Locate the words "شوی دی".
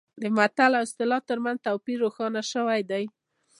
2.51-3.03